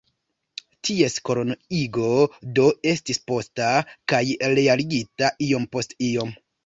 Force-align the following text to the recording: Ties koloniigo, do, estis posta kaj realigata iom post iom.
Ties 0.87 1.17
koloniigo, 1.29 2.07
do, 2.59 2.65
estis 2.93 3.21
posta 3.33 3.69
kaj 4.15 4.23
realigata 4.57 5.31
iom 5.49 5.69
post 5.77 5.95
iom. 6.09 6.35